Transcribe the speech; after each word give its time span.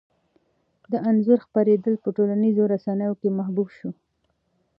د 0.91 0.93
انځور 1.09 1.39
خپرېدل 1.45 1.95
په 2.03 2.09
ټولنیزو 2.15 2.63
رسنیو 2.73 3.13
کې 3.21 3.29
محبوب 3.37 3.67
شو. 3.77 3.89